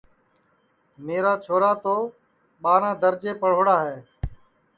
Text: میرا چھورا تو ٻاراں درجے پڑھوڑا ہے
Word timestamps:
میرا 1.05 1.33
چھورا 1.45 1.71
تو 1.83 1.95
ٻاراں 2.61 2.93
درجے 3.03 3.33
پڑھوڑا 3.41 3.77
ہے 3.87 3.97